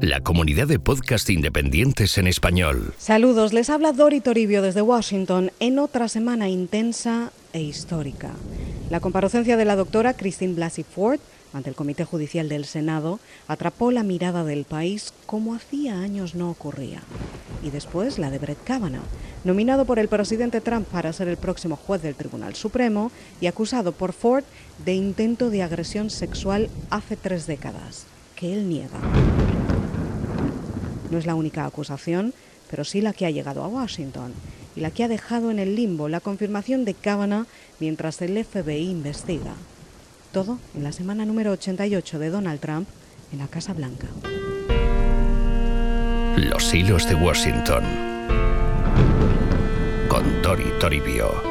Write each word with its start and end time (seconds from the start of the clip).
La 0.00 0.20
comunidad 0.22 0.66
de 0.66 0.80
podcast 0.80 1.30
independientes 1.30 2.18
en 2.18 2.26
español. 2.26 2.94
Saludos, 2.98 3.52
les 3.52 3.70
habla 3.70 3.92
Dori 3.92 4.20
Toribio 4.20 4.60
desde 4.60 4.82
Washington 4.82 5.52
en 5.60 5.78
otra 5.78 6.08
semana 6.08 6.48
intensa 6.48 7.30
e 7.52 7.62
histórica. 7.62 8.32
La 8.90 8.98
comparecencia 8.98 9.56
de 9.56 9.64
la 9.64 9.76
doctora 9.76 10.14
Christine 10.14 10.54
Blasey 10.54 10.82
Ford 10.82 11.20
ante 11.52 11.68
el 11.68 11.76
Comité 11.76 12.04
Judicial 12.04 12.48
del 12.48 12.64
Senado 12.64 13.20
atrapó 13.46 13.92
la 13.92 14.02
mirada 14.02 14.42
del 14.42 14.64
país 14.64 15.14
como 15.26 15.54
hacía 15.54 16.00
años 16.00 16.34
no 16.34 16.50
ocurría. 16.50 17.00
Y 17.62 17.70
después 17.70 18.18
la 18.18 18.32
de 18.32 18.38
Brett 18.40 18.64
Kavanaugh, 18.64 19.06
nominado 19.44 19.84
por 19.84 20.00
el 20.00 20.08
presidente 20.08 20.60
Trump 20.60 20.88
para 20.88 21.12
ser 21.12 21.28
el 21.28 21.36
próximo 21.36 21.76
juez 21.76 22.02
del 22.02 22.16
Tribunal 22.16 22.56
Supremo 22.56 23.12
y 23.40 23.46
acusado 23.46 23.92
por 23.92 24.12
Ford 24.12 24.42
de 24.84 24.94
intento 24.94 25.50
de 25.50 25.62
agresión 25.62 26.10
sexual 26.10 26.68
hace 26.90 27.16
tres 27.16 27.46
décadas 27.46 28.06
que 28.40 28.52
él 28.54 28.68
niega. 28.68 28.98
No 31.10 31.18
es 31.18 31.26
la 31.26 31.34
única 31.34 31.66
acusación, 31.66 32.32
pero 32.70 32.84
sí 32.84 33.02
la 33.02 33.12
que 33.12 33.26
ha 33.26 33.30
llegado 33.30 33.62
a 33.62 33.68
Washington 33.68 34.32
y 34.74 34.80
la 34.80 34.90
que 34.90 35.04
ha 35.04 35.08
dejado 35.08 35.50
en 35.50 35.58
el 35.58 35.76
limbo 35.76 36.08
la 36.08 36.20
confirmación 36.20 36.84
de 36.84 36.94
Kavanaugh 36.94 37.46
mientras 37.80 38.22
el 38.22 38.42
FBI 38.42 38.88
investiga. 38.88 39.52
Todo 40.32 40.58
en 40.74 40.84
la 40.84 40.92
semana 40.92 41.26
número 41.26 41.52
88 41.52 42.18
de 42.18 42.30
Donald 42.30 42.60
Trump 42.60 42.88
en 43.32 43.38
la 43.40 43.48
Casa 43.48 43.74
Blanca. 43.74 44.06
Los 46.36 46.72
hilos 46.72 47.08
de 47.08 47.16
Washington. 47.16 47.84
Con 50.08 50.42
Tori 50.42 50.72
Toribio. 50.80 51.49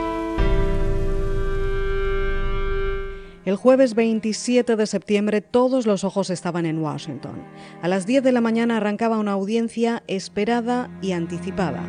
El 3.49 3.55
jueves 3.55 3.95
27 3.95 4.75
de 4.75 4.85
septiembre 4.85 5.41
todos 5.41 5.87
los 5.87 6.03
ojos 6.03 6.29
estaban 6.29 6.67
en 6.67 6.77
Washington. 6.83 7.43
A 7.81 7.87
las 7.87 8.05
10 8.05 8.21
de 8.21 8.31
la 8.31 8.41
mañana 8.41 8.77
arrancaba 8.77 9.17
una 9.17 9.31
audiencia 9.31 10.03
esperada 10.05 10.91
y 11.01 11.13
anticipada. 11.13 11.81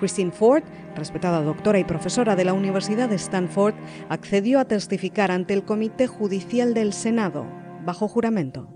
Christine 0.00 0.30
Ford, 0.30 0.64
respetada 0.94 1.40
doctora 1.40 1.78
y 1.78 1.84
profesora 1.84 2.36
de 2.36 2.44
la 2.44 2.52
Universidad 2.52 3.08
de 3.08 3.14
Stanford, 3.14 3.74
accedió 4.10 4.60
a 4.60 4.66
testificar 4.66 5.30
ante 5.30 5.54
el 5.54 5.64
Comité 5.64 6.06
Judicial 6.06 6.74
del 6.74 6.92
Senado 6.92 7.46
bajo 7.82 8.06
juramento. 8.06 8.68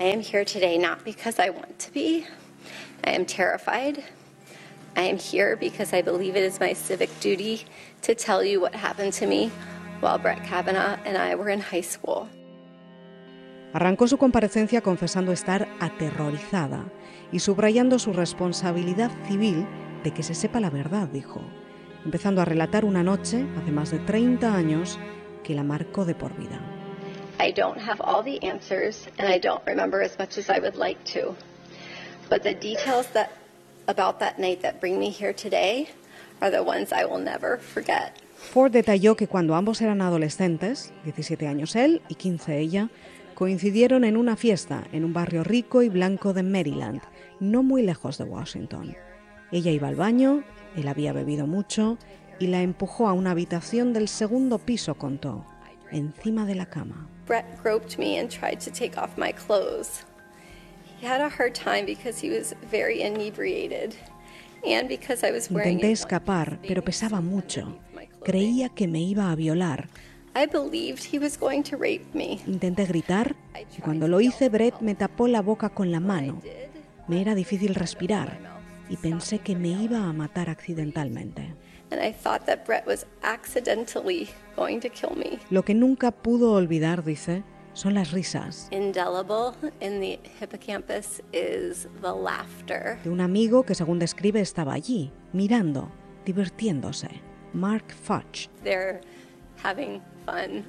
I 0.00 0.10
am 0.12 0.22
here 0.22 0.44
today 0.44 0.76
not 0.76 1.04
because 1.04 1.40
I 1.40 1.50
want 1.50 1.78
to 1.78 1.92
be. 1.92 2.24
I 3.04 3.14
am 3.14 3.24
terrified. 3.24 3.98
I 4.96 5.08
am 5.08 5.18
here 5.18 5.56
because 5.56 5.96
I 5.96 6.02
believe 6.02 6.36
it 6.36 6.42
is 6.42 6.58
my 6.58 6.74
civic 6.74 7.10
duty 7.20 7.60
to 8.02 8.16
tell 8.16 8.42
you 8.42 8.60
what 8.60 8.74
happened 8.74 9.12
to 9.20 9.28
me 9.28 9.52
while 10.00 10.18
Brett 10.18 10.42
Kavanaugh 10.42 10.98
and 11.04 11.16
I 11.16 11.34
were 11.34 11.52
in 11.52 11.60
high 11.60 11.82
school. 11.82 12.28
Arrancó 13.72 14.06
su 14.06 14.18
comparecencia 14.18 14.82
confesando 14.82 15.32
estar 15.32 15.68
aterrorizada 15.80 16.84
y 17.32 17.40
subrayando 17.40 17.98
su 17.98 18.12
responsabilidad 18.12 19.10
civil 19.26 19.66
de 20.04 20.12
que 20.12 20.22
se 20.22 20.34
sepa 20.34 20.60
la 20.60 20.70
verdad, 20.70 21.08
dijo, 21.08 21.40
empezando 22.04 22.40
a 22.40 22.44
relatar 22.44 22.84
una 22.84 23.02
noche, 23.02 23.44
hace 23.56 23.72
más 23.72 23.90
de 23.90 23.98
30 23.98 24.54
años, 24.54 24.98
que 25.42 25.54
la 25.54 25.64
marcó 25.64 26.04
de 26.04 26.14
por 26.14 26.36
vida. 26.36 26.60
I 27.40 27.50
don't 27.50 27.78
have 27.78 28.00
all 28.00 28.22
the 28.22 28.38
answers 28.46 29.08
and 29.18 29.28
I 29.28 29.38
don't 29.38 29.62
remember 29.66 30.02
as 30.02 30.16
much 30.18 30.38
as 30.38 30.48
I 30.48 30.60
would 30.60 30.76
like 30.76 31.02
to. 31.12 31.34
But 32.30 32.42
the 32.42 32.54
details 32.54 33.08
that 33.12 33.30
about 33.88 34.20
that 34.20 34.38
night 34.38 34.62
that 34.62 34.80
bring 34.80 34.98
me 34.98 35.10
here 35.10 35.34
today 35.34 35.88
are 36.40 36.50
the 36.50 36.62
ones 36.62 36.92
I 36.92 37.04
will 37.04 37.18
never 37.18 37.58
forget. 37.58 38.20
Ford 38.44 38.70
detalló 38.70 39.16
que 39.16 39.26
cuando 39.26 39.56
ambos 39.56 39.80
eran 39.80 40.00
adolescentes, 40.00 40.92
17 41.04 41.48
años 41.48 41.74
él 41.74 42.02
y 42.08 42.14
15 42.14 42.58
ella, 42.58 42.90
coincidieron 43.34 44.04
en 44.04 44.16
una 44.16 44.36
fiesta 44.36 44.84
en 44.92 45.04
un 45.04 45.12
barrio 45.12 45.42
rico 45.42 45.82
y 45.82 45.88
blanco 45.88 46.32
de 46.32 46.44
Maryland, 46.44 47.00
no 47.40 47.62
muy 47.62 47.82
lejos 47.82 48.18
de 48.18 48.24
Washington. 48.24 48.96
Ella 49.50 49.72
iba 49.72 49.88
al 49.88 49.96
baño, 49.96 50.44
él 50.76 50.86
había 50.88 51.12
bebido 51.12 51.46
mucho 51.46 51.98
y 52.38 52.46
la 52.46 52.62
empujó 52.62 53.08
a 53.08 53.12
una 53.12 53.32
habitación 53.32 53.92
del 53.92 54.08
segundo 54.08 54.58
piso, 54.58 54.94
contó, 54.94 55.44
encima 55.90 56.46
de 56.46 56.54
la 56.54 56.66
cama. 56.66 57.08
Brett 57.26 57.46
groped 57.62 57.98
me 57.98 58.18
and 58.18 58.30
tried 58.30 58.58
to 58.60 58.70
take 58.70 58.96
off 58.96 59.16
my 59.16 59.32
clothes. 59.32 60.04
He 61.00 61.06
had 61.06 61.20
a 61.20 61.28
hard 61.28 61.54
time 61.54 61.86
because 61.86 62.24
he 62.24 62.30
was 62.30 62.54
very 62.70 63.02
inebriated 63.02 63.96
and 64.64 64.88
because 64.88 65.26
I 65.26 65.32
was 65.32 65.50
wearing 65.50 65.78
Intenté 65.78 65.92
escapar, 65.92 66.58
pero 66.66 66.82
pesaba 66.82 67.20
mucho. 67.20 67.78
Creía 68.24 68.70
que 68.70 68.88
me 68.88 69.00
iba 69.00 69.30
a 69.30 69.34
violar. 69.34 69.88
I 70.34 70.46
believed 70.46 71.04
he 71.12 71.18
was 71.18 71.38
going 71.38 71.62
to 71.62 71.76
rape 71.76 72.06
me. 72.12 72.40
Intenté 72.46 72.86
gritar 72.86 73.36
y 73.76 73.80
cuando 73.80 74.08
lo 74.08 74.20
hice 74.20 74.48
Brett 74.48 74.80
me 74.80 74.94
tapó 74.94 75.28
la 75.28 75.42
boca 75.42 75.68
con 75.68 75.92
la 75.92 76.00
mano. 76.00 76.40
Me 77.06 77.20
era 77.20 77.34
difícil 77.34 77.74
respirar 77.74 78.38
y 78.88 78.96
pensé 78.96 79.38
que 79.38 79.54
me 79.54 79.68
iba 79.68 80.08
a 80.08 80.12
matar 80.12 80.50
accidentalmente. 80.50 81.54
And 81.90 82.02
I 82.02 82.12
thought 82.12 82.46
that 82.46 82.64
Brett 82.66 82.86
was 82.86 83.06
accidentally 83.22 84.28
going 84.56 84.80
to 84.80 84.88
kill 84.88 85.16
me. 85.16 85.38
Lo 85.50 85.62
que 85.62 85.74
nunca 85.74 86.10
pudo 86.10 86.52
olvidar, 86.52 87.04
dice, 87.04 87.44
son 87.74 87.94
las 87.94 88.10
risas 88.10 88.68
de 88.70 88.78
un 93.10 93.20
amigo 93.20 93.62
que, 93.64 93.74
según 93.74 93.98
describe, 93.98 94.40
estaba 94.40 94.72
allí, 94.72 95.12
mirando, 95.32 95.92
divirtiéndose. 96.24 97.08
Mark 97.54 97.92
Fudge. 97.92 98.48
They're 98.62 99.00
having 99.62 100.02
fun 100.26 100.64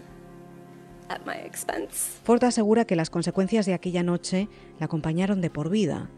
at 1.09 1.25
my 1.25 1.35
expense. 1.35 2.19
Ford 2.23 2.43
asegura 2.43 2.85
que 2.85 2.95
las 2.95 3.09
consecuencias 3.09 3.65
de 3.65 3.73
aquella 3.73 4.03
noche 4.03 4.47
la 4.79 4.85
acompañaron 4.85 5.41
de 5.41 5.49
por 5.49 5.69
vida 5.69 6.09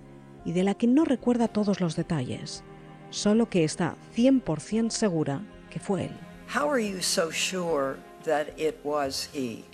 y 0.46 0.54
de 0.54 0.64
la 0.64 0.76
que 0.76 0.88
no 0.88 1.06
recuerda 1.06 1.48
todos 1.48 1.82
los 1.82 1.96
detalles, 1.96 2.64
solo 3.10 3.50
que 3.50 3.64
está 3.64 3.96
100% 4.16 4.92
segura 4.92 5.42
que 5.70 5.80
fue 5.80 6.06
él. 6.06 6.12
How 6.48 6.70
are 6.70 6.80
you 6.80 7.02
so 7.02 7.30
sure 7.32 7.98
that 8.24 8.48
it 8.58 8.78
was 8.84 9.30
he? 9.34 9.66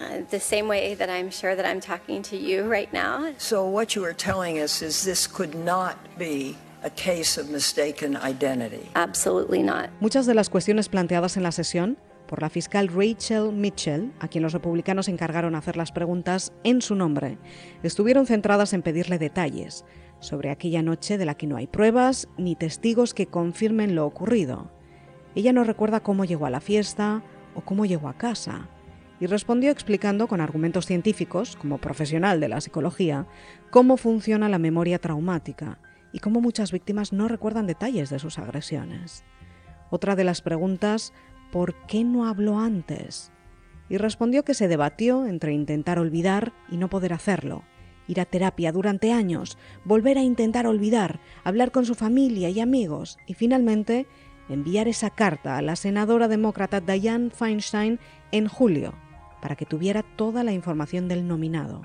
Uh, 0.00 0.24
the 0.30 0.40
same 0.40 0.66
way 0.66 0.96
that 0.96 1.08
I'm 1.08 1.30
sure 1.30 1.54
that 1.54 1.64
I'm 1.64 1.80
talking 1.80 2.22
to 2.22 2.36
you 2.36 2.64
right 2.64 2.92
now. 2.92 3.32
So, 3.38 3.64
what 3.64 3.94
you 3.94 4.04
are 4.04 4.14
telling 4.14 4.58
us 4.58 4.82
is 4.82 5.04
this 5.04 5.28
could 5.28 5.54
not 5.54 5.96
be 6.18 6.56
a 6.82 6.90
case 6.90 7.40
of 7.40 7.48
mistaken 7.48 8.16
identity. 8.16 8.88
Absolutely 8.94 9.62
not. 9.62 9.90
Muchas 10.00 10.26
de 10.26 10.34
las 10.34 10.50
cuestiones 10.50 10.88
planteadas 10.88 11.36
en 11.36 11.42
la 11.42 11.52
sesión 11.52 11.98
por 12.26 12.40
la 12.40 12.50
fiscal 12.50 12.88
Rachel 12.88 13.52
Mitchell, 13.52 14.12
a 14.20 14.28
quien 14.28 14.42
los 14.42 14.52
republicanos 14.52 15.08
encargaron 15.08 15.54
hacer 15.54 15.76
las 15.76 15.92
preguntas 15.92 16.52
en 16.64 16.80
su 16.80 16.94
nombre, 16.94 17.38
estuvieron 17.82 18.26
centradas 18.26 18.72
en 18.72 18.82
pedirle 18.82 19.18
detalles 19.18 19.84
sobre 20.20 20.50
aquella 20.50 20.82
noche 20.82 21.18
de 21.18 21.26
la 21.26 21.34
que 21.34 21.46
no 21.46 21.56
hay 21.56 21.66
pruebas 21.66 22.28
ni 22.38 22.56
testigos 22.56 23.12
que 23.12 23.26
confirmen 23.26 23.94
lo 23.94 24.06
ocurrido. 24.06 24.70
Ella 25.34 25.52
no 25.52 25.64
recuerda 25.64 26.00
cómo 26.00 26.24
llegó 26.24 26.46
a 26.46 26.50
la 26.50 26.60
fiesta 26.60 27.22
o 27.54 27.60
cómo 27.60 27.84
llegó 27.84 28.08
a 28.08 28.16
casa, 28.16 28.68
y 29.20 29.26
respondió 29.26 29.70
explicando 29.70 30.26
con 30.26 30.40
argumentos 30.40 30.86
científicos, 30.86 31.56
como 31.56 31.78
profesional 31.78 32.40
de 32.40 32.48
la 32.48 32.60
psicología, 32.60 33.26
cómo 33.70 33.96
funciona 33.96 34.48
la 34.48 34.58
memoria 34.58 34.98
traumática 34.98 35.78
y 36.12 36.18
cómo 36.18 36.40
muchas 36.40 36.72
víctimas 36.72 37.12
no 37.12 37.28
recuerdan 37.28 37.66
detalles 37.66 38.10
de 38.10 38.18
sus 38.18 38.38
agresiones. 38.38 39.24
Otra 39.90 40.16
de 40.16 40.24
las 40.24 40.42
preguntas, 40.42 41.12
¿por 41.50 41.74
qué 41.86 42.04
no 42.04 42.26
habló 42.26 42.58
antes? 42.58 43.32
Y 43.88 43.98
respondió 43.98 44.44
que 44.44 44.54
se 44.54 44.68
debatió 44.68 45.26
entre 45.26 45.52
intentar 45.52 45.98
olvidar 45.98 46.52
y 46.70 46.76
no 46.76 46.88
poder 46.88 47.12
hacerlo, 47.12 47.64
ir 48.08 48.20
a 48.20 48.24
terapia 48.24 48.72
durante 48.72 49.12
años, 49.12 49.58
volver 49.84 50.18
a 50.18 50.22
intentar 50.22 50.66
olvidar, 50.66 51.20
hablar 51.44 51.72
con 51.72 51.84
su 51.84 51.94
familia 51.94 52.48
y 52.48 52.60
amigos 52.60 53.18
y 53.26 53.34
finalmente 53.34 54.06
enviar 54.48 54.88
esa 54.88 55.10
carta 55.10 55.56
a 55.56 55.62
la 55.62 55.76
senadora 55.76 56.28
demócrata 56.28 56.80
Dianne 56.80 57.30
Feinstein 57.30 58.00
en 58.32 58.48
julio 58.48 58.94
para 59.42 59.56
que 59.56 59.66
tuviera 59.66 60.04
toda 60.16 60.44
la 60.44 60.52
información 60.52 61.08
del 61.08 61.26
nominado. 61.26 61.82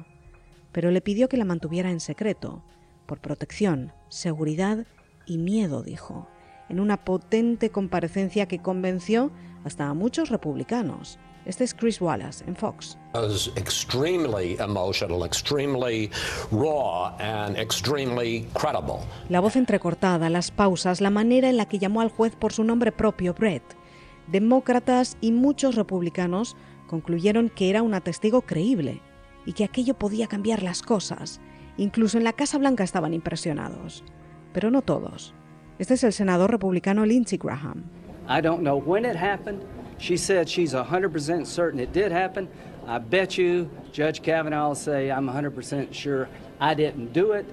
Pero 0.71 0.91
le 0.91 1.01
pidió 1.01 1.27
que 1.27 1.37
la 1.37 1.45
mantuviera 1.45 1.89
en 1.89 1.99
secreto, 1.99 2.63
por 3.07 3.19
protección, 3.19 3.93
seguridad 4.09 4.85
y 5.25 5.39
miedo, 5.39 5.81
dijo, 5.81 6.27
en 6.69 6.79
una 6.79 7.03
potente 7.03 7.71
comparecencia 7.71 8.47
que 8.47 8.61
convenció 8.61 9.31
hasta 9.63 9.87
a 9.87 9.93
muchos 9.93 10.29
republicanos. 10.29 11.17
Este 11.45 11.63
es 11.63 11.73
Chris 11.73 12.01
Wallace 12.01 12.43
en 12.45 12.57
Fox. 12.57 12.97
was 13.13 13.49
extremely 13.55 14.57
emotional, 14.59 15.23
extremely 15.23 16.11
raw, 16.51 17.15
and 17.19 17.57
extremely 17.57 18.45
credible. 18.53 18.99
La 19.29 19.39
voz 19.39 19.55
entrecortada, 19.55 20.29
las 20.29 20.51
pausas, 20.51 20.99
la 20.99 21.09
manera 21.09 21.49
en 21.49 21.55
la 21.55 21.65
que 21.65 21.79
llamó 21.79 22.01
al 22.01 22.09
juez 22.09 22.35
por 22.35 22.51
su 22.51 22.65
nombre 22.65 22.91
propio, 22.91 23.33
Brett. 23.33 23.63
Demócratas 24.27 25.15
y 25.21 25.31
muchos 25.31 25.75
republicanos 25.75 26.57
concluyeron 26.87 27.49
que 27.49 27.69
era 27.69 27.81
una 27.81 28.01
testigo 28.01 28.41
creíble 28.41 29.01
y 29.45 29.53
que 29.53 29.63
aquello 29.63 29.93
podía 29.93 30.27
cambiar 30.27 30.63
las 30.63 30.81
cosas. 30.81 31.39
Incluso 31.77 32.17
en 32.17 32.23
la 32.23 32.33
Casa 32.33 32.57
Blanca 32.57 32.83
estaban 32.83 33.13
impresionados. 33.13 34.03
Pero 34.53 34.71
no 34.71 34.81
todos. 34.81 35.33
Este 35.79 35.93
es 35.93 36.03
el 36.03 36.13
senador 36.13 36.51
republicano 36.51 37.05
Lindsey 37.05 37.37
Graham. 37.37 37.83
I 38.27 38.41
don't 38.41 38.61
know 38.61 38.77
when 38.77 39.05
it 39.05 39.15
happened. 39.15 39.63
She 39.99 40.17
said 40.17 40.47
she's 40.47 40.73
100% 40.73 41.45
certain 41.45 41.79
it 41.79 41.91
did 41.93 42.11
happen. 42.11 42.49
I 42.87 42.99
bet 42.99 43.37
you 43.37 43.69
Judge 43.93 44.21
Kavanaugh 44.21 44.69
will 44.69 44.75
say, 44.75 45.11
I'm 45.11 45.27
100% 45.27 45.93
sure 45.93 46.27
I 46.59 46.73
didn't 46.75 47.13
do 47.13 47.33
it. 47.33 47.45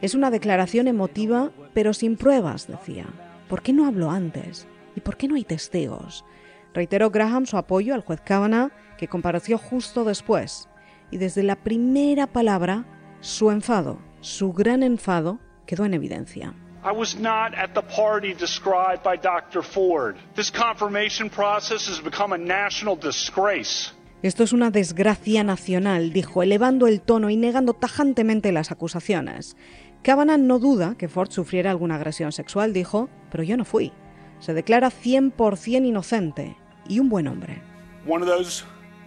Es 0.00 0.14
una 0.14 0.30
declaración 0.30 0.88
emotiva, 0.88 1.50
pero 1.74 1.92
sin 1.92 2.16
pruebas, 2.16 2.66
decía. 2.66 3.06
¿Por 3.48 3.62
qué 3.62 3.72
no 3.72 3.86
habló 3.86 4.10
antes? 4.10 4.66
¿Y 4.96 5.00
por 5.00 5.16
qué 5.16 5.28
no 5.28 5.34
hay 5.34 5.44
testigos? 5.44 6.24
Reiteró 6.72 7.10
Graham 7.10 7.46
su 7.46 7.56
apoyo 7.56 7.94
al 7.94 8.02
juez 8.02 8.20
Kavanaugh, 8.20 8.70
que 8.96 9.08
compareció 9.08 9.58
justo 9.58 10.04
después. 10.04 10.68
Y 11.10 11.18
desde 11.18 11.42
la 11.42 11.56
primera 11.56 12.26
palabra, 12.26 12.84
su 13.20 13.50
enfado, 13.50 13.98
su 14.20 14.52
gran 14.52 14.82
enfado, 14.82 15.38
quedó 15.66 15.84
en 15.84 15.94
evidencia. 15.94 16.54
I 16.82 16.92
was 16.92 17.14
not 17.14 17.54
at 17.54 17.74
the 17.74 17.82
party 17.82 18.32
described 18.32 19.02
by 19.02 19.16
Dr. 19.16 19.62
Ford. 19.62 20.16
This 20.34 20.50
confirmation 20.50 21.28
process 21.28 21.86
has 21.88 22.00
become 22.00 22.32
a 22.32 22.38
national 22.38 22.96
disgrace. 22.96 23.92
Esto 24.22 24.44
es 24.44 24.52
una 24.52 24.70
desgracia 24.70 25.44
nacional, 25.44 26.12
dijo, 26.12 26.42
elevando 26.42 26.86
el 26.86 27.00
tono 27.00 27.30
y 27.30 27.36
negando 27.36 27.74
tajantemente 27.74 28.52
las 28.52 28.70
acusaciones. 28.70 29.56
Kavanaugh 30.02 30.38
no 30.38 30.58
duda 30.58 30.94
que 30.96 31.08
Ford 31.08 31.30
sufriera 31.30 31.70
alguna 31.70 31.96
agresión 31.96 32.32
sexual, 32.32 32.72
dijo, 32.72 33.10
pero 33.30 33.42
yo 33.44 33.56
no 33.56 33.64
fui. 33.64 33.92
Se 34.38 34.54
declara 34.54 34.90
100% 34.90 35.86
inocente 35.86 36.56
y 36.88 36.98
un 36.98 37.10
buen 37.10 37.28
hombre. 37.28 37.62
One 38.06 38.22
of 38.22 38.28
those 38.28 38.64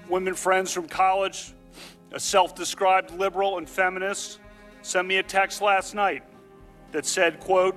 women 0.09 0.35
friends 0.35 0.71
from 0.71 0.87
college, 0.87 1.55
a 2.13 2.19
self-described 2.19 3.11
liberal 3.11 3.57
and 3.57 3.67
feminist, 3.67 4.39
sent 4.81 5.07
me 5.07 5.17
a 5.17 5.23
text 5.23 5.61
last 5.61 5.95
night 5.95 6.23
that 6.91 7.05
said, 7.05 7.39
quote, 7.39 7.75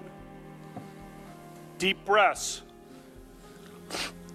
deep 1.79 2.05
breaths. 2.05 2.62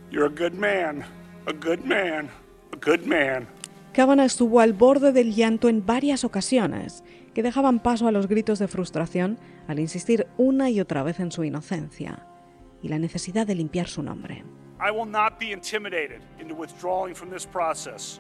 You're 0.10 0.26
a 0.26 0.30
good 0.30 0.54
man, 0.54 1.06
a 1.48 1.54
good 1.54 1.86
man, 1.86 2.30
a 2.74 2.78
good 2.78 3.06
man. 3.06 3.48
Kavanaugh 3.94 4.26
estuvo 4.26 4.60
al 4.60 4.74
borde 4.74 5.12
del 5.12 5.36
llanto 5.36 5.70
en 5.70 5.86
varias 5.86 6.24
ocasiones, 6.24 7.04
que 7.34 7.44
dejaban 7.44 7.80
paso 7.80 8.08
a 8.08 8.12
los 8.12 8.28
gritos 8.28 8.60
de 8.60 8.68
frustración 8.68 9.38
al 9.68 9.80
insistir 9.80 10.28
una 10.38 10.70
y 10.70 10.80
otra 10.80 11.04
vez 11.04 11.20
en 11.20 11.32
su 11.32 11.44
inocencia 11.44 12.26
y 12.82 12.90
la 12.90 13.00
necesidad 13.00 13.46
de 13.48 13.56
limpiar 13.56 13.88
su 13.88 14.02
nombre. 14.02 14.44
I 14.80 14.92
will 14.92 15.10
not 15.10 15.40
be 15.40 15.52
intimidated 15.52 16.22
into 16.40 16.56
withdrawing 16.56 17.14
from 17.14 17.30
this 17.30 17.46
process, 17.46 18.20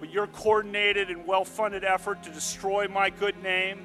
but 0.00 0.10
your 0.10 0.26
coordinated 0.28 1.10
and 1.10 1.26
well-funded 1.26 1.84
effort 1.84 2.22
to 2.22 2.30
destroy 2.30 2.88
my 2.88 3.10
good 3.10 3.36
name 3.42 3.78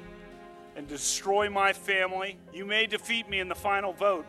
and 0.76 0.88
destroy 0.88 1.48
my 1.50 1.72
family, 1.72 2.38
you 2.52 2.66
may 2.66 2.86
defeat 2.86 3.28
me 3.28 3.40
in 3.40 3.48
the 3.48 3.54
final 3.54 3.92
vote, 3.92 4.24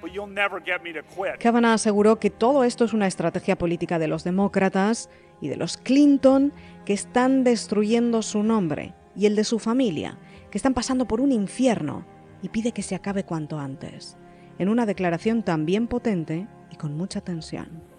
but 0.00 0.12
you'll 0.12 0.26
never 0.26 0.60
get 0.60 0.82
me 0.82 0.92
to 0.92 1.02
quit. 1.02 1.38
Kavanaugh 1.38 1.74
aseguró 1.74 2.18
que 2.18 2.30
todo 2.30 2.64
esto 2.64 2.84
es 2.84 2.92
una 2.92 3.06
estrategia 3.06 3.56
política 3.56 3.98
de 3.98 4.08
los 4.08 4.24
demócratas 4.24 5.08
y 5.40 5.48
de 5.48 5.56
los 5.56 5.76
Clinton 5.76 6.52
que 6.84 6.92
están 6.92 7.44
destruyendo 7.44 8.22
su 8.22 8.42
nombre 8.42 8.94
y 9.16 9.26
el 9.26 9.36
de 9.36 9.44
su 9.44 9.58
familia, 9.58 10.18
que 10.50 10.58
están 10.58 10.74
pasando 10.74 11.06
por 11.06 11.20
un 11.20 11.32
infierno 11.32 12.06
y 12.42 12.48
pide 12.48 12.72
que 12.72 12.82
se 12.82 12.94
acabe 12.94 13.24
cuanto 13.24 13.58
antes, 13.58 14.16
en 14.58 14.68
una 14.68 14.86
declaración 14.86 15.42
también 15.42 15.86
potente 15.86 16.46
y 16.70 16.76
con 16.76 16.96
mucha 16.96 17.20
tensión. 17.20 17.91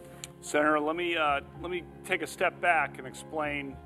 Senator, 0.43 0.77
let 0.79 0.95
me, 0.97 1.15
uh, 1.15 1.39
let 1.61 1.71
me 1.71 1.83
take 2.05 2.21
a 2.21 2.27
step 2.27 2.59
back 2.59 2.97
and 2.97 3.07
explain 3.07 3.77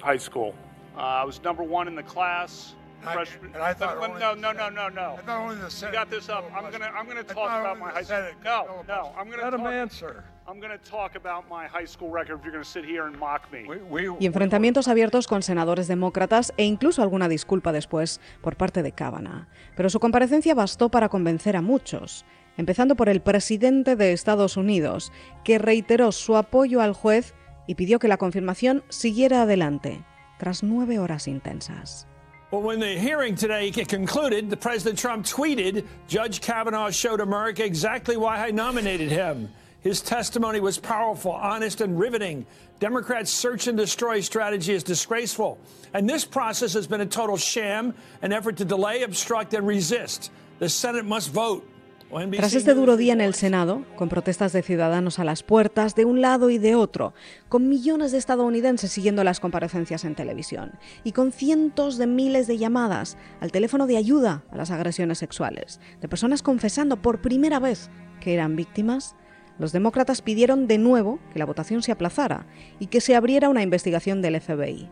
high 0.00 0.16
school. 0.16 0.54
Uh, 0.96 1.00
I 1.00 1.24
was 1.24 1.40
number 1.44 1.62
one 1.62 1.86
in 1.86 1.94
the 1.94 2.02
class. 2.02 2.74
Freshman- 3.02 3.52
and 3.54 3.62
I 3.62 3.72
thought 3.74 4.00
But- 4.00 4.00
but 4.00 4.08
only 4.10 4.20
no, 4.20 4.34
the 4.34 4.40
no, 4.40 4.52
no, 4.52 4.68
no, 4.70 4.88
no. 4.88 5.16
I 5.18 5.22
thought 5.22 5.40
only 5.42 5.54
the 5.56 5.64
You 5.64 5.70
Senate 5.70 5.92
got 5.92 6.10
this 6.10 6.28
up. 6.28 6.44
could 6.48 6.54
I'm 6.64 6.72
gonna, 6.72 6.90
I'm 6.98 7.06
gonna 7.06 7.22
talk 7.22 7.48
about 7.60 7.78
my 7.78 7.90
high 7.90 8.02
school. 8.02 8.16
Senate 8.16 8.34
No, 8.42 8.82
no, 8.88 9.12
I'm 9.16 9.30
gonna 9.30 9.42
Let 9.44 9.54
him 9.54 9.60
talk. 9.60 9.72
answer. 9.72 10.24
I'm 10.48 10.58
gonna 10.60 10.78
talk 10.78 11.14
about 11.14 11.48
my 11.48 11.68
high 11.68 11.84
school 11.84 12.10
record 12.10 12.38
if 12.40 12.44
you're 12.44 12.52
gonna 12.52 12.64
sit 12.64 12.84
here 12.84 13.04
and 13.06 13.16
mock 13.16 13.52
me. 13.52 13.64
We- 13.68 14.08
we- 14.08 14.16
Y 14.18 14.26
enfrentamientos 14.26 14.88
abiertos 14.88 15.28
con 15.28 15.42
senadores 15.42 15.86
demócratas 15.86 16.52
e 16.56 16.64
incluso 16.64 17.02
alguna 17.02 17.28
disculpa 17.28 17.70
después 17.70 18.18
por 18.42 18.56
parte 18.56 18.82
de 18.82 18.90
Kavanaugh. 18.90 19.46
Pero 19.76 19.90
su 19.90 20.00
comparecencia 20.00 20.54
bastó 20.56 20.88
para 20.88 21.08
convencer 21.08 21.54
a 21.54 21.62
muchos, 21.62 22.24
empezando 22.58 22.94
por 22.94 23.08
el 23.08 23.22
presidente 23.22 23.96
de 23.96 24.12
Estados 24.12 24.58
Unidos, 24.58 25.10
que 25.44 25.56
reiteró 25.56 26.12
su 26.12 26.36
apoyo 26.36 26.82
al 26.82 26.92
juez 26.92 27.34
y 27.66 27.76
pidió 27.76 27.98
que 27.98 28.08
la 28.08 28.18
confirmación 28.18 28.84
siguiera 28.90 29.42
adelante, 29.42 30.04
tras 30.38 30.62
nueve 30.62 30.98
horas 30.98 31.26
intensas. 31.26 32.06
Well, 32.50 32.62
when 32.62 32.80
the 32.80 32.98
hearing 32.98 33.34
today 33.34 33.70
concluded, 33.70 34.48
the 34.48 34.56
President 34.56 34.98
Trump 34.98 35.26
tweeted, 35.26 35.84
Judge 36.08 36.40
Kavanaugh 36.40 36.90
showed 36.90 37.20
America 37.20 37.62
exactly 37.64 38.16
why 38.16 38.46
I 38.46 38.50
nominated 38.50 39.10
him. 39.10 39.50
His 39.82 40.00
testimony 40.00 40.58
was 40.58 40.78
powerful, 40.78 41.32
honest, 41.32 41.82
and 41.82 42.00
riveting. 42.00 42.46
Democrats' 42.80 43.30
search 43.30 43.68
and 43.68 43.76
destroy 43.76 44.20
strategy 44.20 44.72
is 44.72 44.82
disgraceful. 44.82 45.58
And 45.92 46.08
this 46.08 46.24
process 46.24 46.72
has 46.72 46.86
been 46.86 47.02
a 47.02 47.06
total 47.06 47.36
sham, 47.36 47.94
an 48.22 48.32
effort 48.32 48.56
to 48.56 48.64
delay, 48.64 49.02
obstruct, 49.02 49.54
and 49.54 49.66
resist. 49.66 50.30
The 50.58 50.68
Senate 50.68 51.04
must 51.04 51.30
vote. 51.30 51.68
Tras 52.10 52.54
este 52.54 52.72
duro 52.72 52.96
día 52.96 53.12
en 53.12 53.20
el 53.20 53.34
Senado, 53.34 53.84
con 53.94 54.08
protestas 54.08 54.54
de 54.54 54.62
ciudadanos 54.62 55.18
a 55.18 55.24
las 55.24 55.42
puertas 55.42 55.94
de 55.94 56.06
un 56.06 56.22
lado 56.22 56.48
y 56.48 56.56
de 56.56 56.74
otro, 56.74 57.12
con 57.50 57.68
millones 57.68 58.12
de 58.12 58.18
estadounidenses 58.18 58.90
siguiendo 58.90 59.24
las 59.24 59.40
comparecencias 59.40 60.06
en 60.06 60.14
televisión 60.14 60.72
y 61.04 61.12
con 61.12 61.32
cientos 61.32 61.98
de 61.98 62.06
miles 62.06 62.46
de 62.46 62.56
llamadas 62.56 63.18
al 63.40 63.52
teléfono 63.52 63.86
de 63.86 63.98
ayuda 63.98 64.42
a 64.50 64.56
las 64.56 64.70
agresiones 64.70 65.18
sexuales, 65.18 65.80
de 66.00 66.08
personas 66.08 66.42
confesando 66.42 67.02
por 67.02 67.20
primera 67.20 67.58
vez 67.58 67.90
que 68.20 68.32
eran 68.32 68.56
víctimas, 68.56 69.14
los 69.58 69.72
demócratas 69.72 70.22
pidieron 70.22 70.66
de 70.66 70.78
nuevo 70.78 71.18
que 71.32 71.38
la 71.38 71.44
votación 71.44 71.82
se 71.82 71.92
aplazara 71.92 72.46
y 72.78 72.86
que 72.86 73.02
se 73.02 73.16
abriera 73.16 73.50
una 73.50 73.62
investigación 73.62 74.22
del 74.22 74.40
FBI 74.40 74.88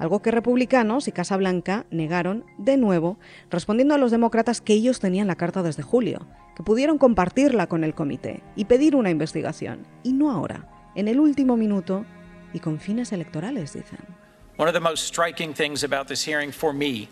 algo 0.00 0.22
que 0.22 0.30
republicanos 0.30 1.06
y 1.08 1.12
Casa 1.12 1.36
Blanca 1.36 1.84
negaron 1.90 2.44
de 2.56 2.78
nuevo, 2.78 3.18
respondiendo 3.50 3.94
a 3.94 3.98
los 3.98 4.10
demócratas 4.10 4.62
que 4.62 4.72
ellos 4.72 4.98
tenían 4.98 5.26
la 5.26 5.36
carta 5.36 5.62
desde 5.62 5.82
julio, 5.82 6.26
que 6.56 6.62
pudieron 6.62 6.96
compartirla 6.96 7.66
con 7.66 7.84
el 7.84 7.94
comité 7.94 8.42
y 8.56 8.64
pedir 8.64 8.96
una 8.96 9.10
investigación, 9.10 9.86
y 10.02 10.14
no 10.14 10.32
ahora, 10.32 10.66
en 10.94 11.06
el 11.06 11.20
último 11.20 11.56
minuto 11.58 12.06
y 12.54 12.60
con 12.60 12.80
fines 12.80 13.12
electorales, 13.12 13.74
dicen. 13.74 13.98
One 14.56 14.68
of 14.68 14.74
the 14.74 14.80
most 14.80 15.04
striking 15.04 15.52
things 15.52 15.84
about 15.84 16.08
this 16.08 16.26
hearing 16.26 16.50
for 16.50 16.74
me 16.74 17.06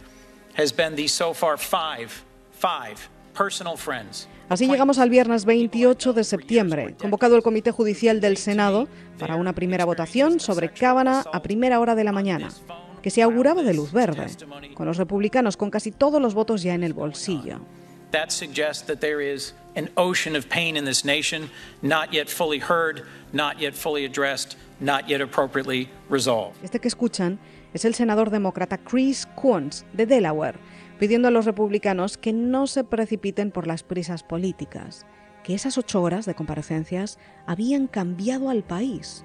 has 0.57 0.75
been 0.75 0.97
these 0.97 1.13
so 1.13 1.35
far 1.35 1.59
five, 1.59 2.09
five 2.53 2.97
personal 3.37 3.77
friends. 3.77 4.27
Así 4.49 4.67
llegamos 4.67 4.99
al 4.99 5.11
viernes 5.11 5.45
28 5.45 6.15
de 6.15 6.25
septiembre, 6.25 6.95
convocado 6.99 7.37
el 7.37 7.43
Comité 7.43 7.71
Judicial 7.71 8.21
del 8.21 8.39
Senado 8.39 8.89
para 9.19 9.37
una 9.37 9.53
primera 9.53 9.85
votación 9.85 10.41
sobre 10.41 10.71
Kavanaugh 10.71 11.25
a 11.31 11.43
primera 11.43 11.81
hora 11.81 11.95
de 11.95 12.05
la 12.05 12.13
mañana, 12.13 12.49
que 13.09 13.13
se 13.13 13.23
auguraba 13.23 13.63
de 13.63 13.73
luz 13.73 13.91
verde, 13.91 14.27
con 14.75 14.85
los 14.85 14.99
republicanos 14.99 15.57
con 15.57 15.71
casi 15.71 15.91
todos 15.91 16.21
los 16.21 16.35
votos 16.35 16.63
ya 16.63 16.75
en 16.75 16.85
el 16.85 16.93
bolsillo. 16.93 17.59
That 18.11 18.29
suggests 18.29 18.83
that 18.87 18.99
there 18.99 19.23
is 19.23 19.55
an 19.77 19.89
ocean 19.97 20.37
of 20.37 20.47
pain 20.47 20.77
in 20.77 20.85
this 20.85 21.07
nation, 21.07 21.49
not 21.81 22.13
yet 22.13 22.29
fully 22.29 22.61
heard, 22.61 23.05
not 23.33 23.59
yet 23.59 23.73
fully 23.73 24.05
addressed, 24.05 24.59
not 24.79 25.09
yet 25.09 25.23
appropriately 25.23 25.89
resolved. 26.11 26.63
Este 26.63 26.81
que 26.81 26.89
escuchan 26.89 27.39
es 27.73 27.87
el 27.87 27.95
senador 27.95 28.29
demócrata 28.29 28.77
Chris 28.77 29.27
Coons, 29.41 29.87
de 29.95 30.05
Delaware, 30.05 30.59
pidiendo 30.99 31.29
a 31.29 31.31
los 31.31 31.47
republicanos 31.47 32.19
que 32.19 32.35
no 32.35 32.67
se 32.67 32.85
precipiten 32.85 33.53
por 33.53 33.67
las 33.67 33.85
prisas 33.85 34.23
políticas, 34.23 35.07
que 35.45 35.55
esas 35.55 35.79
ocho 35.79 36.03
horas 36.03 36.27
de 36.27 36.35
comparecencias 36.35 37.19
habían 37.47 37.87
cambiado 37.87 38.51
al 38.51 38.65
país. 38.65 39.25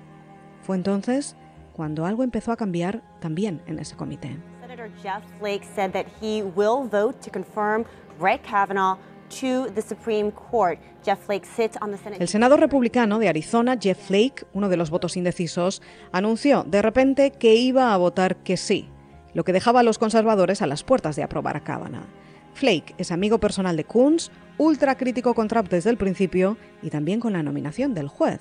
Fue 0.62 0.78
entonces 0.78 1.36
cuando 1.74 2.06
algo 2.06 2.24
empezó 2.24 2.52
a 2.52 2.58
cambiar 2.58 3.02
también 3.20 3.62
en 3.66 3.80
ese 3.80 3.96
comité. 3.96 4.38
Senator 4.62 4.90
Jeff 5.02 5.24
Flake 5.40 5.66
said 5.76 5.92
that 5.92 6.06
he 6.22 6.44
will 6.56 6.88
vote 6.90 7.20
to 7.20 7.32
confirm 7.32 7.86
Brett 8.20 8.42
Kavanaugh 8.44 8.98
to 9.42 9.72
the 9.74 9.82
Supreme 9.82 10.32
Court. 10.32 10.80
Jeff 11.04 11.20
Flake 11.26 11.46
sits 11.46 11.78
on 11.82 11.92
the 11.92 11.98
Senate. 11.98 12.22
El 12.22 12.28
senador 12.28 12.60
republicano 12.60 13.20
de 13.20 13.28
Arizona, 13.28 13.78
Jeff 13.80 13.98
Flake, 14.08 14.46
uno 14.54 14.70
de 14.70 14.78
los 14.78 14.90
votos 14.90 15.18
indecisos, 15.18 15.82
anunció 16.12 16.64
de 16.64 16.82
repente 16.82 17.32
que 17.32 17.56
iba 17.56 17.94
a 17.94 17.98
votar 17.98 18.38
que 18.38 18.58
sí, 18.58 18.90
lo 19.34 19.44
que 19.44 19.54
dejaba 19.54 19.82
a 19.82 19.84
los 19.84 19.98
conservadores 19.98 20.62
a 20.62 20.68
las 20.68 20.84
puertas 20.84 21.16
de 21.16 21.24
aprobar 21.24 21.58
a 21.58 21.64
Kavanaugh. 21.64 22.06
Flake 22.54 22.94
es 22.98 23.12
amigo 23.12 23.40
personal 23.40 23.76
de 23.76 23.84
Coons, 23.84 24.32
ultra 24.58 24.96
crítico 24.96 25.34
con 25.34 25.48
Trump 25.48 25.70
desde 25.70 25.90
el 25.90 25.98
principio 25.98 26.58
y 26.82 26.90
también 26.92 27.20
con 27.20 27.34
la 27.34 27.44
nominación 27.44 27.94
del 27.94 28.08
juez. 28.08 28.40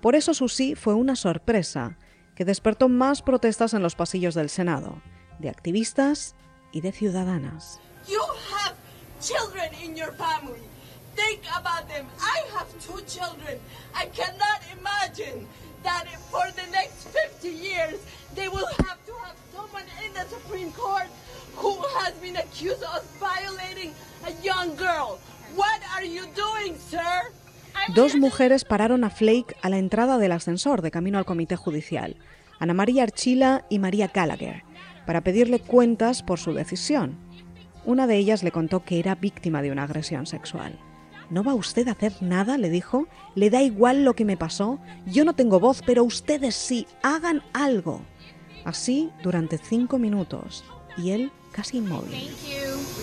Por 0.00 0.14
eso 0.14 0.32
su 0.32 0.48
sí 0.48 0.76
fue 0.76 0.94
una 0.94 1.16
sorpresa, 1.16 1.98
que 2.38 2.44
despertó 2.44 2.88
más 2.88 3.20
protestas 3.20 3.74
en 3.74 3.82
los 3.82 3.96
pasillos 3.96 4.36
del 4.36 4.48
Senado, 4.48 5.02
de 5.40 5.48
activistas 5.48 6.36
y 6.70 6.82
de 6.82 6.92
ciudadanas. 6.92 7.80
You 8.06 8.22
have 8.54 8.76
children 9.20 9.74
in 9.82 9.96
your 9.96 10.12
family. 10.12 10.62
Think 11.16 11.42
about 11.56 11.88
them. 11.88 12.06
I 12.20 12.42
have 12.56 12.68
two 12.78 13.02
children. 13.08 13.58
I 13.92 14.06
cannot 14.14 14.60
imagine 14.70 15.48
that 15.82 16.06
for 16.30 16.46
the 16.52 16.70
next 16.70 17.08
50 17.08 17.48
years 17.48 17.98
they 18.36 18.46
will 18.48 18.68
have 18.86 19.04
to 19.06 19.14
have 19.24 19.34
someone 19.52 19.86
in 20.06 20.14
the 20.14 20.24
Supreme 20.28 20.70
Court 20.74 21.08
who 21.56 21.74
has 21.98 22.14
been 22.22 22.36
accused 22.36 22.84
of 22.84 23.02
violating 23.18 23.92
a 24.24 24.32
young 24.44 24.76
girl. 24.76 25.18
What 25.56 25.80
are 25.96 26.04
you 26.04 26.28
doing, 26.36 26.78
sir? 26.78 27.32
Dos 27.94 28.16
mujeres 28.16 28.66
pararon 28.66 29.02
a 29.02 29.08
Flake 29.08 29.56
a 29.62 29.70
la 29.70 29.78
entrada 29.78 30.18
del 30.18 30.32
ascensor 30.32 30.82
de 30.82 30.90
camino 30.90 31.16
al 31.16 31.24
comité 31.24 31.56
judicial, 31.56 32.16
Ana 32.58 32.74
María 32.74 33.02
Archila 33.02 33.64
y 33.70 33.78
María 33.78 34.10
Gallagher, 34.12 34.62
para 35.06 35.22
pedirle 35.22 35.58
cuentas 35.58 36.22
por 36.22 36.38
su 36.38 36.52
decisión. 36.52 37.16
Una 37.86 38.06
de 38.06 38.18
ellas 38.18 38.42
le 38.42 38.52
contó 38.52 38.84
que 38.84 38.98
era 38.98 39.14
víctima 39.14 39.62
de 39.62 39.72
una 39.72 39.84
agresión 39.84 40.26
sexual. 40.26 40.78
¿No 41.30 41.42
va 41.42 41.54
usted 41.54 41.88
a 41.88 41.92
hacer 41.92 42.12
nada? 42.20 42.58
le 42.58 42.68
dijo. 42.68 43.06
¿Le 43.34 43.48
da 43.48 43.62
igual 43.62 44.04
lo 44.04 44.14
que 44.14 44.26
me 44.26 44.36
pasó? 44.36 44.78
Yo 45.06 45.24
no 45.24 45.34
tengo 45.34 45.58
voz, 45.58 45.82
pero 45.84 46.04
ustedes 46.04 46.54
sí, 46.54 46.86
hagan 47.02 47.42
algo. 47.54 48.02
Así 48.64 49.10
durante 49.22 49.56
cinco 49.56 49.98
minutos. 49.98 50.62
Y 50.98 51.10
él 51.10 51.32
casi 51.52 51.78
inmóvil. 51.78 52.30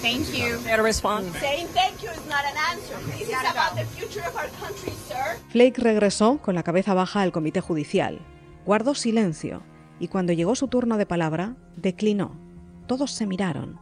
Thank 0.06 0.38
you. 0.38 0.60
Thank 0.60 0.94
you. 0.94 1.40
Saying 1.40 1.68
thank 1.74 2.04
you 2.04 2.12
is 2.12 2.26
not 2.30 2.46
an 2.46 2.56
answer. 2.72 2.96
This 3.18 3.28
is 3.28 3.34
about 3.34 3.76
the 3.76 3.86
future 3.86 4.22
of 4.22 4.36
our 4.36 4.50
country, 4.62 4.94
sir. 5.08 5.40
Flake 5.50 5.82
regresó 5.82 6.38
con 6.44 6.54
la 6.54 6.62
cabeza 6.62 6.94
baja 6.94 7.24
al 7.24 7.32
comité 7.32 7.60
judicial. 7.60 8.20
Guardó 8.68 8.94
silencio 8.94 9.64
y 10.00 10.08
cuando 10.08 10.32
llegó 10.32 10.54
su 10.54 10.68
turno 10.68 10.98
de 10.98 11.08
palabra, 11.08 11.56
declinó. 11.76 12.40
Todos 12.86 13.10
se 13.10 13.26
miraron. 13.26 13.80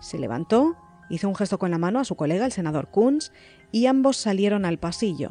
Se 0.00 0.18
levantó, 0.18 0.78
hizo 1.10 1.28
un 1.28 1.36
gesto 1.36 1.58
con 1.58 1.70
la 1.70 1.76
mano 1.76 2.00
a 2.00 2.04
su 2.04 2.14
colega, 2.14 2.46
el 2.46 2.52
senador 2.52 2.88
Kunz, 2.88 3.30
y 3.70 3.84
ambos 3.84 4.16
salieron 4.16 4.64
al 4.64 4.78
pasillo. 4.78 5.30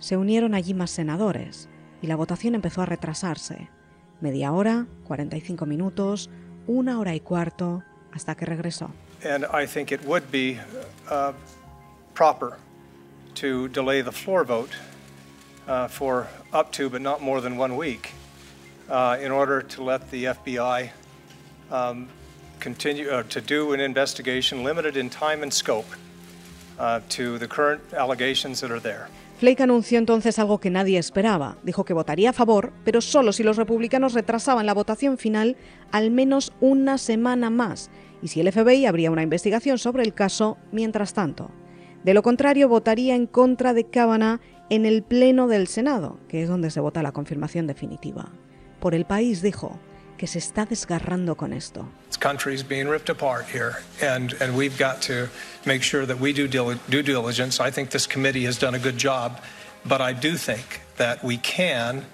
Se 0.00 0.18
unieron 0.18 0.54
allí 0.54 0.74
más 0.74 0.90
senadores 0.90 1.70
y 2.02 2.08
la 2.08 2.16
votación 2.16 2.54
empezó 2.54 2.82
a 2.82 2.86
retrasarse. 2.86 3.70
Media 4.20 4.52
hora, 4.52 4.86
45 5.04 5.64
minutos, 5.64 6.28
una 6.66 6.98
hora 7.00 7.14
y 7.14 7.20
cuarto, 7.20 7.82
hasta 8.12 8.34
que 8.34 8.44
regresó. 8.44 8.90
And 9.22 9.44
I 9.46 9.66
think 9.66 9.92
it 9.92 10.02
would 10.04 10.30
be 10.30 10.58
uh, 11.08 11.32
proper 12.14 12.56
to 13.34 13.68
delay 13.68 14.00
the 14.00 14.12
floor 14.12 14.44
vote 14.44 14.70
uh, 15.68 15.88
for 15.88 16.26
up 16.52 16.72
to, 16.72 16.88
but 16.88 17.02
not 17.02 17.20
more 17.20 17.40
than 17.40 17.56
one 17.58 17.76
week, 17.76 18.12
uh, 18.88 19.18
in 19.20 19.30
order 19.30 19.62
to 19.62 19.82
let 19.82 20.10
the 20.10 20.24
FBI 20.24 20.90
um, 21.70 22.08
continue 22.60 23.10
uh, 23.10 23.22
to 23.24 23.40
do 23.40 23.72
an 23.72 23.80
investigation 23.80 24.64
limited 24.64 24.96
in 24.96 25.10
time 25.10 25.42
and 25.42 25.52
scope 25.52 25.86
uh, 26.78 27.00
to 27.10 27.38
the 27.38 27.46
current 27.46 27.82
allegations 27.92 28.60
that 28.60 28.70
are 28.70 28.80
there. 28.80 29.08
Flake 29.38 29.62
anunció 29.62 29.98
entonces 29.98 30.38
algo 30.38 30.60
que 30.60 30.68
nadie 30.70 30.98
esperaba. 30.98 31.56
Dijo 31.62 31.84
que 31.86 31.94
votaría 31.94 32.30
a 32.30 32.32
favor, 32.34 32.72
pero 32.84 33.00
solo 33.00 33.32
si 33.32 33.42
los 33.42 33.56
republicanos 33.56 34.12
retrasaban 34.12 34.66
la 34.66 34.74
votación 34.74 35.16
final 35.16 35.56
al 35.92 36.10
menos 36.10 36.52
una 36.60 36.98
semana 36.98 37.48
más 37.48 37.90
y 38.22 38.28
si 38.28 38.40
el 38.40 38.50
FBI 38.50 38.86
abría 38.86 39.10
una 39.10 39.22
investigación 39.22 39.78
sobre 39.78 40.02
el 40.02 40.14
caso 40.14 40.58
mientras 40.72 41.14
tanto. 41.14 41.50
De 42.04 42.14
lo 42.14 42.22
contrario, 42.22 42.68
votaría 42.68 43.14
en 43.14 43.26
contra 43.26 43.74
de 43.74 43.84
Kavanaugh 43.84 44.40
en 44.70 44.86
el 44.86 45.02
Pleno 45.02 45.48
del 45.48 45.66
Senado, 45.66 46.18
que 46.28 46.42
es 46.42 46.48
donde 46.48 46.70
se 46.70 46.80
vota 46.80 47.02
la 47.02 47.12
confirmación 47.12 47.66
definitiva. 47.66 48.30
Por 48.80 48.94
el 48.94 49.04
país 49.04 49.42
dijo 49.42 49.78
que 50.16 50.26
se 50.26 50.38
está 50.38 50.64
desgarrando 50.64 51.36
con 51.36 51.52
esto. 51.52 51.86
This 52.08 52.18
country 52.18 52.54
is 52.54 52.66
being 52.66 52.88
ripped 52.88 53.10
apart 53.10 53.46
here, 53.46 53.76
and, 54.02 54.34
and 54.40 54.56
we've 54.56 54.78
got 54.78 55.00
to 55.02 55.28
make 55.66 55.82
sure 55.82 56.06
that 56.06 56.18
we 56.20 56.32
do 56.32 56.46
due 56.46 57.02
diligence. 57.02 57.60
I 57.60 57.70
think 57.70 57.90
this 57.90 58.06
committee 58.06 58.46
has 58.46 58.58
done 58.58 58.74
a 58.74 58.78
good 58.78 58.98
job, 58.98 59.40
but 59.84 60.00
I 60.00 60.12
do 60.12 60.36
think 60.36 60.80
that 60.96 61.22
we 61.24 61.38
can 61.38 62.04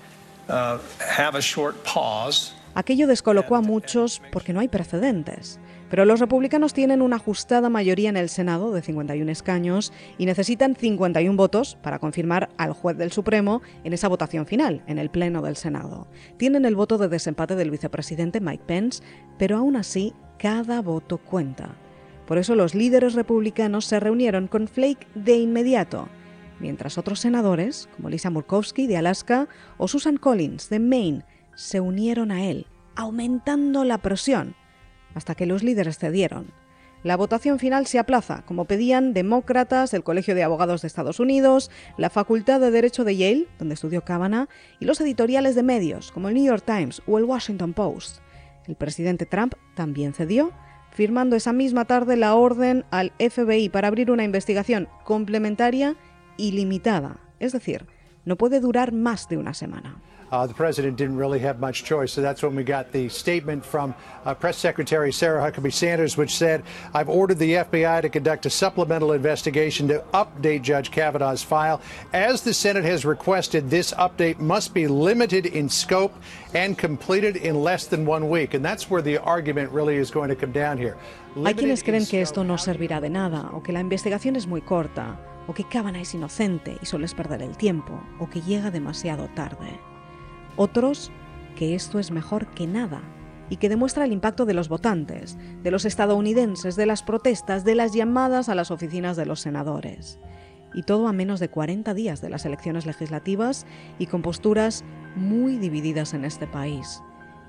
have 0.48 1.34
a 1.34 1.42
short 1.42 1.82
pause. 1.84 2.52
Aquello 2.74 3.06
descolocó 3.06 3.56
a 3.56 3.62
muchos 3.62 4.20
porque 4.32 4.52
no 4.52 4.60
hay 4.60 4.68
precedentes. 4.68 5.58
Pero 5.88 6.04
los 6.04 6.18
republicanos 6.18 6.74
tienen 6.74 7.00
una 7.00 7.16
ajustada 7.16 7.68
mayoría 7.68 8.08
en 8.08 8.16
el 8.16 8.28
Senado 8.28 8.72
de 8.72 8.82
51 8.82 9.30
escaños 9.30 9.92
y 10.18 10.26
necesitan 10.26 10.74
51 10.74 11.36
votos 11.36 11.78
para 11.80 11.98
confirmar 11.98 12.48
al 12.56 12.72
juez 12.72 12.96
del 12.96 13.12
Supremo 13.12 13.62
en 13.84 13.92
esa 13.92 14.08
votación 14.08 14.46
final, 14.46 14.82
en 14.86 14.98
el 14.98 15.10
Pleno 15.10 15.42
del 15.42 15.56
Senado. 15.56 16.08
Tienen 16.38 16.64
el 16.64 16.74
voto 16.74 16.98
de 16.98 17.08
desempate 17.08 17.54
del 17.54 17.70
vicepresidente 17.70 18.40
Mike 18.40 18.64
Pence, 18.66 19.02
pero 19.38 19.58
aún 19.58 19.76
así 19.76 20.12
cada 20.38 20.82
voto 20.82 21.18
cuenta. 21.18 21.76
Por 22.26 22.38
eso 22.38 22.56
los 22.56 22.74
líderes 22.74 23.14
republicanos 23.14 23.84
se 23.84 24.00
reunieron 24.00 24.48
con 24.48 24.66
Flake 24.66 25.06
de 25.14 25.36
inmediato, 25.36 26.08
mientras 26.58 26.98
otros 26.98 27.20
senadores, 27.20 27.88
como 27.94 28.10
Lisa 28.10 28.30
Murkowski 28.30 28.88
de 28.88 28.96
Alaska 28.96 29.48
o 29.78 29.86
Susan 29.86 30.16
Collins 30.16 30.68
de 30.68 30.80
Maine, 30.80 31.24
se 31.54 31.80
unieron 31.80 32.32
a 32.32 32.44
él, 32.44 32.66
aumentando 32.96 33.84
la 33.84 33.98
presión 33.98 34.56
hasta 35.16 35.34
que 35.34 35.46
los 35.46 35.64
líderes 35.64 35.98
cedieron. 35.98 36.52
La 37.02 37.16
votación 37.16 37.58
final 37.58 37.86
se 37.86 37.98
aplaza, 37.98 38.42
como 38.46 38.64
pedían 38.64 39.12
demócratas, 39.12 39.94
el 39.94 40.02
Colegio 40.02 40.34
de 40.34 40.42
Abogados 40.42 40.82
de 40.82 40.88
Estados 40.88 41.20
Unidos, 41.20 41.70
la 41.96 42.10
Facultad 42.10 42.60
de 42.60 42.70
Derecho 42.70 43.04
de 43.04 43.16
Yale, 43.16 43.48
donde 43.58 43.74
estudió 43.74 44.02
Kavanaugh, 44.02 44.48
y 44.80 44.84
los 44.84 45.00
editoriales 45.00 45.54
de 45.54 45.62
medios, 45.62 46.12
como 46.12 46.28
el 46.28 46.34
New 46.34 46.44
York 46.44 46.64
Times 46.66 47.02
o 47.06 47.18
el 47.18 47.24
Washington 47.24 47.72
Post. 47.72 48.18
El 48.66 48.76
presidente 48.76 49.24
Trump 49.24 49.54
también 49.74 50.14
cedió, 50.14 50.52
firmando 50.90 51.36
esa 51.36 51.52
misma 51.52 51.84
tarde 51.84 52.16
la 52.16 52.34
orden 52.34 52.84
al 52.90 53.12
FBI 53.18 53.68
para 53.68 53.88
abrir 53.88 54.10
una 54.10 54.24
investigación 54.24 54.88
complementaria 55.04 55.96
y 56.36 56.52
limitada, 56.52 57.20
es 57.38 57.52
decir, 57.52 57.86
no 58.24 58.36
puede 58.36 58.60
durar 58.60 58.92
más 58.92 59.28
de 59.28 59.38
una 59.38 59.54
semana. 59.54 60.02
Uh, 60.30 60.46
the 60.46 60.54
president 60.54 60.96
didn't 60.96 61.16
really 61.16 61.38
have 61.38 61.60
much 61.60 61.84
choice. 61.84 62.12
So 62.12 62.20
that's 62.20 62.42
when 62.42 62.54
we 62.54 62.64
got 62.64 62.92
the 62.92 63.08
statement 63.08 63.64
from 63.64 63.94
uh, 64.24 64.34
Press 64.34 64.58
Secretary 64.58 65.12
Sarah 65.12 65.40
Huckabee 65.40 65.72
Sanders, 65.72 66.16
which 66.16 66.34
said, 66.34 66.62
I've 66.94 67.08
ordered 67.08 67.38
the 67.38 67.52
FBI 67.52 68.02
to 68.02 68.08
conduct 68.08 68.46
a 68.46 68.50
supplemental 68.50 69.12
investigation 69.12 69.88
to 69.88 70.04
update 70.14 70.62
Judge 70.62 70.90
Kavanaugh's 70.90 71.42
file. 71.42 71.80
As 72.12 72.42
the 72.42 72.52
Senate 72.52 72.84
has 72.84 73.04
requested, 73.04 73.70
this 73.70 73.92
update 73.92 74.38
must 74.38 74.74
be 74.74 74.88
limited 74.88 75.46
in 75.46 75.68
scope 75.68 76.14
and 76.54 76.76
completed 76.76 77.36
in 77.36 77.62
less 77.62 77.86
than 77.86 78.04
one 78.06 78.28
week. 78.28 78.54
And 78.54 78.64
that's 78.64 78.90
where 78.90 79.02
the 79.02 79.18
argument 79.18 79.70
really 79.70 79.96
is 79.96 80.10
going 80.10 80.28
to 80.28 80.36
come 80.36 80.52
down 80.52 80.78
here. 80.78 80.96
Hay 81.44 81.54
quienes 81.54 81.82
creen 81.82 82.06
que 82.06 82.22
esto 82.22 82.44
no 82.44 82.56
servirá 82.56 83.00
de 83.00 83.10
nada, 83.10 83.50
o 83.52 83.62
que 83.62 83.72
la 83.72 83.80
investigación 83.80 84.36
es 84.36 84.46
muy 84.46 84.62
corta, 84.62 85.18
o 85.46 85.52
que 85.52 85.64
Kavanaugh 85.64 86.00
es 86.00 86.14
inocente 86.14 86.78
y 86.80 86.86
solo 86.86 87.04
es 87.04 87.12
perder 87.12 87.42
el 87.42 87.58
tiempo, 87.58 88.00
o 88.18 88.30
que 88.30 88.40
llega 88.40 88.70
demasiado 88.70 89.28
tarde. 89.28 89.78
Otros 90.56 91.10
que 91.56 91.74
esto 91.74 91.98
es 91.98 92.10
mejor 92.10 92.46
que 92.48 92.66
nada 92.66 93.02
y 93.50 93.56
que 93.56 93.68
demuestra 93.68 94.04
el 94.04 94.12
impacto 94.12 94.44
de 94.44 94.54
los 94.54 94.68
votantes, 94.68 95.38
de 95.62 95.70
los 95.70 95.84
estadounidenses, 95.84 96.76
de 96.76 96.86
las 96.86 97.02
protestas, 97.02 97.64
de 97.64 97.74
las 97.74 97.92
llamadas 97.92 98.48
a 98.48 98.54
las 98.54 98.70
oficinas 98.70 99.16
de 99.16 99.26
los 99.26 99.40
senadores. 99.40 100.18
Y 100.74 100.82
todo 100.82 101.08
a 101.08 101.12
menos 101.12 101.40
de 101.40 101.48
40 101.48 101.94
días 101.94 102.20
de 102.20 102.28
las 102.28 102.44
elecciones 102.44 102.86
legislativas 102.86 103.66
y 103.98 104.06
con 104.06 104.22
posturas 104.22 104.84
muy 105.14 105.56
divididas 105.58 106.12
en 106.12 106.24
este 106.24 106.46
país. 106.46 107.02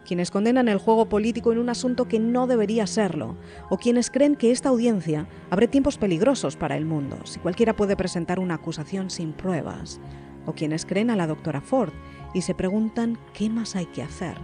Quienes 0.05 0.31
condenan 0.31 0.69
el 0.69 0.77
juego 0.77 1.09
político 1.09 1.51
en 1.51 1.57
un 1.57 1.69
asunto 1.69 2.07
que 2.07 2.19
no 2.19 2.47
debería 2.47 2.87
serlo, 2.87 3.35
o 3.69 3.77
quienes 3.77 4.09
creen 4.09 4.37
que 4.37 4.51
esta 4.51 4.69
audiencia 4.69 5.27
abre 5.49 5.67
tiempos 5.67 5.97
peligrosos 5.97 6.55
para 6.55 6.77
el 6.77 6.85
mundo, 6.85 7.17
si 7.25 7.39
cualquiera 7.39 7.75
puede 7.75 7.97
presentar 7.97 8.39
una 8.39 8.53
acusación 8.53 9.09
sin 9.09 9.33
pruebas, 9.33 9.99
o 10.45 10.53
quienes 10.53 10.85
creen 10.85 11.09
a 11.09 11.17
la 11.17 11.27
doctora 11.27 11.59
Ford 11.59 11.91
y 12.33 12.41
se 12.41 12.55
preguntan 12.55 13.17
qué 13.33 13.49
más 13.49 13.75
hay 13.75 13.85
que 13.87 14.03
hacer, 14.03 14.37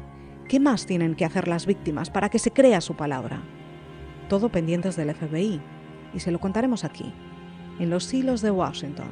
qué 0.48 0.60
más 0.60 0.86
tienen 0.86 1.16
que 1.16 1.26
hacer 1.26 1.48
las 1.48 1.66
víctimas 1.66 2.10
para 2.10 2.30
que 2.30 2.40
se 2.40 2.52
crea 2.52 2.82
su 2.82 2.96
palabra. 2.96 3.42
Todo 4.30 4.50
pendientes 4.50 4.96
del 4.96 5.14
FBI, 5.14 5.62
y 6.14 6.20
se 6.20 6.32
lo 6.32 6.40
contaremos 6.40 6.84
aquí, 6.84 7.14
en 7.80 7.90
los 7.90 8.14
hilos 8.14 8.42
de 8.42 8.52
Washington. 8.52 9.10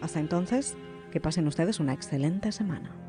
Hasta 0.00 0.20
entonces, 0.20 0.76
que 1.10 1.20
pasen 1.20 1.46
ustedes 1.46 1.80
una 1.80 1.92
excelente 1.92 2.52
semana. 2.52 2.99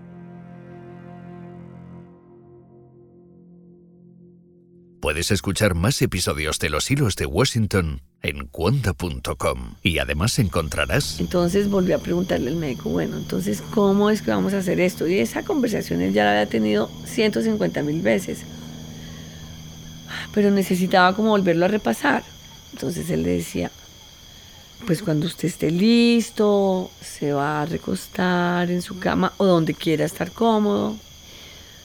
Puedes 5.12 5.32
escuchar 5.32 5.75
más 5.75 6.01
episodios 6.01 6.58
de 6.60 6.70
Los 6.70 6.89
Hilos 6.89 7.18
de 7.18 7.25
Washington 7.25 8.01
en 8.22 8.48
cuenta.com 8.48 9.75
y 9.84 9.98
además 9.98 10.39
encontrarás... 10.39 11.20
Entonces 11.20 11.70
volví 11.70 11.91
a 11.91 11.98
preguntarle 11.98 12.50
al 12.50 12.56
médico, 12.56 12.89
bueno, 12.89 13.18
entonces, 13.18 13.62
¿cómo 13.74 14.10
es 14.10 14.22
que 14.22 14.32
vamos 14.32 14.53
a 14.53 14.60
hacer 14.60 14.80
esto? 14.80 15.06
Y 15.08 15.20
esa 15.20 15.44
conversación 15.44 16.00
él 16.00 16.13
ya 16.13 16.24
la 16.24 16.32
había 16.32 16.46
tenido 16.46 16.89
150 17.03 17.84
mil 17.84 18.01
veces, 18.01 18.44
pero 20.34 20.50
necesitaba 20.50 21.13
como 21.13 21.32
volverlo 21.32 21.65
a 21.65 21.68
repasar. 21.68 22.24
Entonces 22.72 23.10
él 23.10 23.24
le 23.24 23.32
decía, 23.32 23.70
pues 24.88 25.03
cuando 25.03 25.25
usted 25.25 25.50
esté 25.50 25.72
listo, 25.72 26.89
se 27.01 27.34
va 27.34 27.63
a 27.63 27.65
recostar 27.65 28.72
en 28.72 28.82
su 28.82 28.98
cama 28.98 29.34
o 29.36 29.46
donde 29.46 29.74
quiera 29.74 30.06
estar 30.06 30.32
cómodo. 30.32 30.96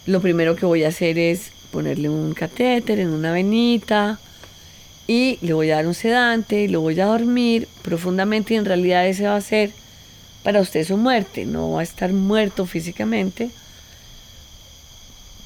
Lo 0.07 0.21
primero 0.21 0.55
que 0.55 0.65
voy 0.65 0.85
a 0.85 0.89
hacer 0.91 1.19
es 1.19 1.51
ponerle 1.71 2.09
un 2.09 2.35
catéter 2.35 2.99
en 3.01 3.11
una 3.11 3.33
venita 3.33 4.19
y 5.07 5.39
le 5.41 5.53
voy 5.53 5.71
a 5.71 5.77
dar 5.77 5.87
un 5.87 5.95
sedante 5.95 6.63
y 6.63 6.69
lo 6.69 6.81
voy 6.81 6.99
a 7.01 7.07
dormir 7.07 7.69
profundamente 7.83 8.55
y 8.55 8.57
en 8.57 8.65
realidad 8.65 9.07
ese 9.07 9.27
va 9.27 9.37
a 9.37 9.41
ser 9.41 9.71
para 10.43 10.61
usted 10.61 10.87
su 10.87 10.97
muerte, 10.97 11.45
no 11.45 11.73
va 11.73 11.81
a 11.81 11.83
estar 11.83 12.13
muerto 12.13 12.67
físicamente, 12.67 13.51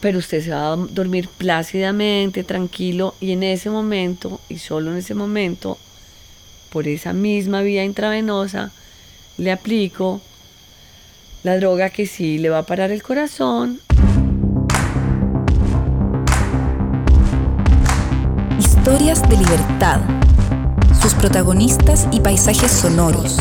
pero 0.01 0.19
usted 0.19 0.43
se 0.43 0.51
va 0.51 0.73
a 0.73 0.77
dormir 0.77 1.29
plácidamente, 1.29 2.45
tranquilo 2.45 3.15
y 3.21 3.33
en 3.33 3.43
ese 3.43 3.71
momento 3.71 4.41
y 4.49 4.59
solo 4.59 4.91
en 4.91 4.99
ese 4.99 5.15
momento, 5.15 5.79
por 6.71 6.87
esa 6.87 7.13
misma 7.13 7.63
vía 7.63 7.85
intravenosa, 7.85 8.73
le 9.39 9.53
aplico 9.53 10.21
la 11.43 11.57
droga 11.57 11.91
que 11.91 12.07
sí 12.07 12.39
le 12.39 12.51
va 12.51 12.59
a 12.59 12.67
parar 12.67 12.91
el 12.91 13.03
corazón. 13.03 13.81
Historias 19.01 19.31
de 19.31 19.37
libertad. 19.39 20.01
Sus 21.01 21.15
protagonistas 21.15 22.07
y 22.13 22.21
paisajes 22.21 22.71
sonoros. 22.71 23.39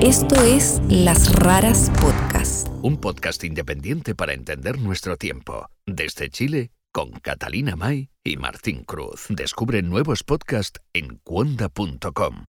Esto 0.00 0.42
es 0.42 0.80
Las 0.88 1.30
Raras 1.34 1.90
Podcast. 2.00 2.68
Un 2.80 2.96
podcast 2.96 3.44
independiente 3.44 4.14
para 4.14 4.32
entender 4.32 4.78
nuestro 4.78 5.18
tiempo. 5.18 5.68
Desde 5.84 6.30
Chile, 6.30 6.70
con 6.90 7.10
Catalina 7.10 7.76
May 7.76 8.08
y 8.24 8.38
Martín 8.38 8.82
Cruz. 8.84 9.26
Descubre 9.28 9.82
nuevos 9.82 10.22
podcasts 10.22 10.80
en 10.94 11.20
cuonda.com, 11.22 12.44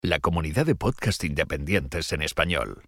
la 0.00 0.18
comunidad 0.20 0.64
de 0.64 0.76
podcast 0.76 1.24
independientes 1.24 2.10
en 2.14 2.22
español. 2.22 2.84